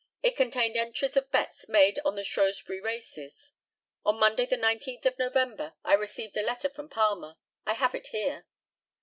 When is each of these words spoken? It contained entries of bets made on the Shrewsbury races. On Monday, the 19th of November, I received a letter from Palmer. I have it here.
It 0.23 0.35
contained 0.35 0.75
entries 0.77 1.15
of 1.15 1.29
bets 1.29 1.69
made 1.69 1.99
on 2.03 2.15
the 2.15 2.23
Shrewsbury 2.23 2.79
races. 2.81 3.53
On 4.03 4.17
Monday, 4.17 4.47
the 4.47 4.55
19th 4.57 5.05
of 5.05 5.19
November, 5.19 5.75
I 5.83 5.93
received 5.93 6.35
a 6.35 6.41
letter 6.41 6.69
from 6.71 6.89
Palmer. 6.89 7.35
I 7.67 7.75
have 7.75 7.93
it 7.93 8.07
here. 8.07 8.47